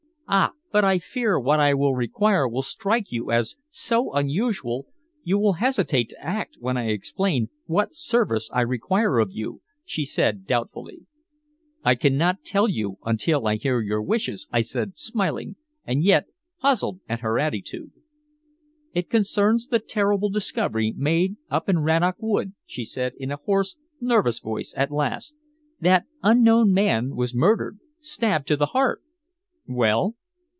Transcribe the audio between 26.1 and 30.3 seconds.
unknown man was murdered stabbed to the heart." "Well?"